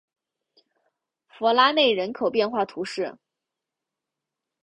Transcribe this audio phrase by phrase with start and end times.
[1.27, 3.15] 弗拉内人口变化图示